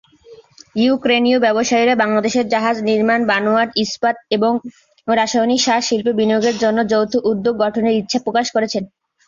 ইউক্রেনীয় 0.75 1.37
ব্যবসায়ীরা 1.45 1.93
বাংলাদেশের 2.03 2.45
জাহাজ 2.53 2.77
নির্মাণ, 2.89 3.19
বানোয়াট 3.27 3.69
ইস্পাত 3.83 4.15
এবং 4.35 4.51
রাসায়নিক 5.07 5.59
সার 5.65 5.81
শিল্পে 5.87 6.11
বিনিয়োগের 6.19 6.55
জন্য 6.63 6.79
যৌথ 6.91 7.13
উদ্যোগ 7.31 7.55
গঠনের 7.63 7.97
ইচ্ছা 8.01 8.19
প্রকাশ 8.25 8.47
করেছে। 8.55 8.77